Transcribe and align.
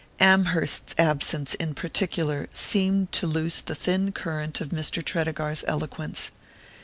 Amherst's 0.19 0.95
absence, 0.97 1.53
in 1.53 1.75
particular, 1.75 2.49
seemed 2.51 3.11
to 3.11 3.27
loose 3.27 3.61
the 3.61 3.75
thin 3.75 4.11
current 4.11 4.59
of 4.59 4.69
Mr. 4.69 5.05
Tredegar's 5.05 5.63
eloquence. 5.67 6.31